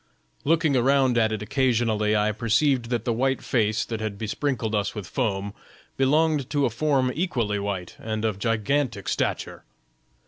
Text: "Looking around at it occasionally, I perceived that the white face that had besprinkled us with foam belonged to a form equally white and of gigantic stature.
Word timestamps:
"Looking 0.43 0.75
around 0.75 1.15
at 1.19 1.31
it 1.31 1.43
occasionally, 1.43 2.15
I 2.15 2.31
perceived 2.31 2.89
that 2.89 3.05
the 3.05 3.13
white 3.13 3.43
face 3.43 3.85
that 3.85 4.01
had 4.01 4.17
besprinkled 4.17 4.73
us 4.73 4.95
with 4.95 5.05
foam 5.05 5.53
belonged 5.95 6.49
to 6.49 6.65
a 6.65 6.71
form 6.71 7.11
equally 7.13 7.59
white 7.59 7.97
and 7.99 8.25
of 8.25 8.39
gigantic 8.39 9.07
stature. 9.07 9.63